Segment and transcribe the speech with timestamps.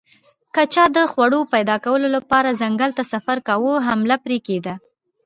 [0.55, 4.73] که چا د خوړو پیدا کولو لپاره ځنګل ته سفر کاوه حمله پرې کېده